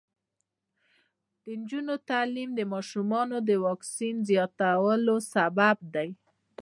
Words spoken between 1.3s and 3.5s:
د نجونو تعلیم د ماشومانو